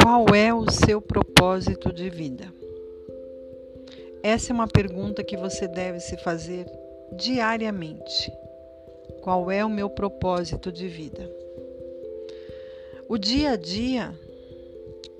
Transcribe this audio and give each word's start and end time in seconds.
Qual 0.00 0.26
é 0.34 0.52
o 0.52 0.70
seu 0.70 1.00
propósito 1.00 1.92
de 1.92 2.10
vida? 2.10 2.52
Essa 4.22 4.52
é 4.52 4.54
uma 4.54 4.68
pergunta 4.68 5.24
que 5.24 5.36
você 5.36 5.66
deve 5.66 6.00
se 6.00 6.16
fazer 6.18 6.66
diariamente. 7.16 8.32
Qual 9.22 9.50
é 9.50 9.64
o 9.64 9.70
meu 9.70 9.88
propósito 9.88 10.70
de 10.70 10.88
vida? 10.88 11.30
O 13.08 13.18
dia 13.18 13.50
a 13.50 13.56
dia 13.56 14.14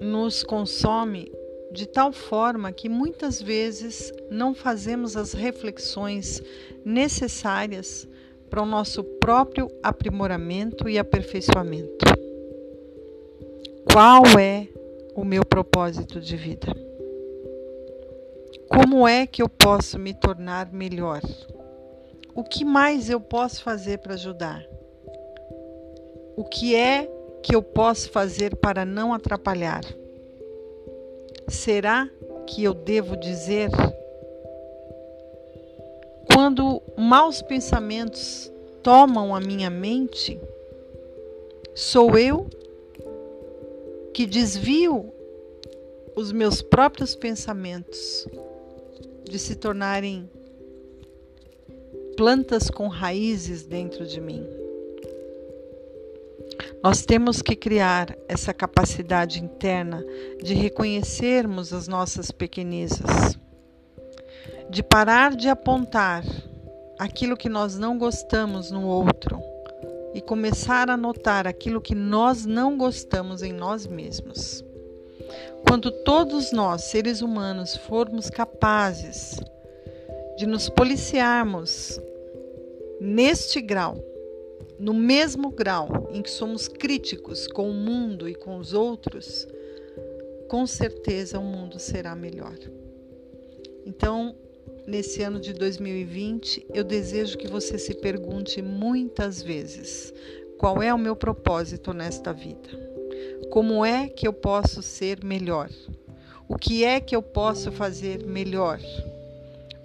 nos 0.00 0.42
consome 0.42 1.30
de 1.72 1.86
tal 1.86 2.12
forma 2.12 2.72
que 2.72 2.88
muitas 2.88 3.42
vezes 3.42 4.12
não 4.30 4.54
fazemos 4.54 5.16
as 5.16 5.32
reflexões 5.32 6.42
necessárias 6.84 8.08
para 8.48 8.62
o 8.62 8.66
nosso 8.66 9.02
próprio 9.02 9.68
aprimoramento 9.82 10.88
e 10.88 10.98
aperfeiçoamento. 10.98 12.13
Qual 13.90 14.24
é 14.38 14.68
o 15.14 15.24
meu 15.24 15.44
propósito 15.44 16.20
de 16.20 16.36
vida? 16.36 16.66
Como 18.68 19.06
é 19.06 19.26
que 19.26 19.42
eu 19.42 19.48
posso 19.48 19.98
me 19.98 20.12
tornar 20.12 20.72
melhor? 20.72 21.20
O 22.34 22.42
que 22.42 22.64
mais 22.64 23.08
eu 23.08 23.20
posso 23.20 23.62
fazer 23.62 23.98
para 23.98 24.14
ajudar? 24.14 24.64
O 26.36 26.44
que 26.44 26.74
é 26.74 27.08
que 27.42 27.54
eu 27.54 27.62
posso 27.62 28.10
fazer 28.10 28.56
para 28.56 28.84
não 28.84 29.14
atrapalhar? 29.14 29.82
Será 31.46 32.08
que 32.46 32.64
eu 32.64 32.74
devo 32.74 33.16
dizer? 33.16 33.70
Quando 36.32 36.82
maus 36.96 37.40
pensamentos 37.42 38.50
tomam 38.82 39.34
a 39.34 39.40
minha 39.40 39.70
mente, 39.70 40.40
sou 41.74 42.18
eu 42.18 42.48
que 44.14 44.26
desvio 44.26 45.12
os 46.14 46.30
meus 46.30 46.62
próprios 46.62 47.16
pensamentos 47.16 48.24
de 49.24 49.40
se 49.40 49.56
tornarem 49.56 50.30
plantas 52.16 52.70
com 52.70 52.86
raízes 52.86 53.64
dentro 53.64 54.06
de 54.06 54.20
mim. 54.20 54.46
Nós 56.80 57.02
temos 57.02 57.42
que 57.42 57.56
criar 57.56 58.16
essa 58.28 58.54
capacidade 58.54 59.42
interna 59.42 60.04
de 60.40 60.54
reconhecermos 60.54 61.72
as 61.72 61.88
nossas 61.88 62.30
pequenezas, 62.30 63.36
de 64.70 64.80
parar 64.80 65.34
de 65.34 65.48
apontar 65.48 66.22
aquilo 67.00 67.36
que 67.36 67.48
nós 67.48 67.76
não 67.76 67.98
gostamos 67.98 68.70
no 68.70 68.86
outro 68.86 69.53
e 70.14 70.20
começar 70.20 70.88
a 70.88 70.96
notar 70.96 71.46
aquilo 71.46 71.80
que 71.80 71.94
nós 71.94 72.46
não 72.46 72.78
gostamos 72.78 73.42
em 73.42 73.52
nós 73.52 73.86
mesmos. 73.86 74.64
Quando 75.66 75.90
todos 75.90 76.52
nós, 76.52 76.84
seres 76.84 77.20
humanos, 77.20 77.76
formos 77.76 78.30
capazes 78.30 79.40
de 80.36 80.46
nos 80.46 80.68
policiarmos 80.68 82.00
neste 83.00 83.60
grau, 83.60 83.96
no 84.78 84.94
mesmo 84.94 85.50
grau 85.50 86.08
em 86.12 86.22
que 86.22 86.30
somos 86.30 86.68
críticos 86.68 87.46
com 87.48 87.68
o 87.68 87.74
mundo 87.74 88.28
e 88.28 88.34
com 88.34 88.58
os 88.58 88.72
outros, 88.72 89.48
com 90.48 90.66
certeza 90.66 91.38
o 91.38 91.44
mundo 91.44 91.78
será 91.78 92.14
melhor. 92.14 92.56
Então, 93.84 94.36
nesse 94.86 95.22
ano 95.22 95.40
de 95.40 95.52
2020, 95.52 96.66
eu 96.72 96.84
desejo 96.84 97.38
que 97.38 97.48
você 97.48 97.78
se 97.78 97.94
pergunte 97.94 98.60
muitas 98.60 99.42
vezes: 99.42 100.12
qual 100.58 100.82
é 100.82 100.92
o 100.92 100.98
meu 100.98 101.16
propósito 101.16 101.92
nesta 101.92 102.32
vida? 102.32 102.68
Como 103.50 103.84
é 103.84 104.08
que 104.08 104.26
eu 104.26 104.32
posso 104.32 104.82
ser 104.82 105.24
melhor? 105.24 105.70
O 106.48 106.56
que 106.56 106.84
é 106.84 107.00
que 107.00 107.16
eu 107.16 107.22
posso 107.22 107.72
fazer 107.72 108.24
melhor? 108.24 108.80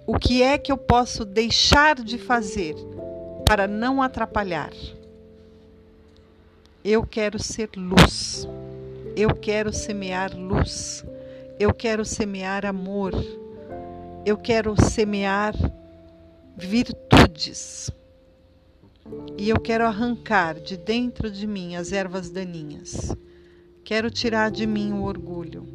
O 0.06 0.18
que 0.18 0.42
é 0.42 0.58
que 0.58 0.72
eu 0.72 0.76
posso 0.76 1.24
deixar 1.24 1.96
de 1.96 2.18
fazer 2.18 2.74
para 3.46 3.66
não 3.66 4.02
atrapalhar? 4.02 4.72
Eu 6.84 7.06
quero 7.06 7.38
ser 7.38 7.70
luz. 7.76 8.48
Eu 9.16 9.34
quero 9.34 9.72
semear 9.72 10.36
luz. 10.36 11.04
Eu 11.58 11.72
quero 11.72 12.04
semear 12.04 12.64
amor 12.66 13.12
eu 14.24 14.36
quero 14.36 14.74
semear 14.82 15.54
virtudes. 16.56 17.90
E 19.38 19.48
eu 19.48 19.58
quero 19.58 19.86
arrancar 19.86 20.60
de 20.60 20.76
dentro 20.76 21.30
de 21.30 21.46
mim 21.46 21.74
as 21.74 21.92
ervas 21.92 22.30
daninhas. 22.30 23.16
Quero 23.82 24.10
tirar 24.10 24.50
de 24.50 24.66
mim 24.66 24.92
o 24.92 25.02
orgulho. 25.02 25.66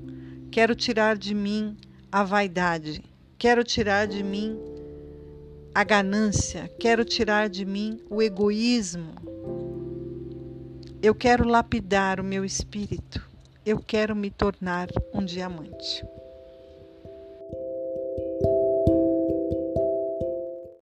Quero 0.52 0.76
tirar 0.76 1.18
de 1.18 1.34
mim 1.34 1.76
a 2.12 2.24
vaidade. 2.24 3.04
Quero 3.38 3.64
tirar 3.64 4.08
de 4.08 4.24
mim 4.24 4.58
a 5.74 5.84
ganância. 5.84 6.70
Quero 6.80 7.04
tirar 7.04 7.50
de 7.50 7.66
mim 7.66 8.00
o 8.10 8.22
egoísmo. 8.22 9.16
Eu 11.02 11.14
quero 11.14 11.48
lapidar 11.48 12.20
o 12.20 12.24
meu 12.24 12.46
espírito. 12.46 13.28
Eu 13.66 13.80
quero 13.80 14.16
me 14.16 14.30
tornar 14.30 14.88
um 15.14 15.26
diamante. 15.26 16.06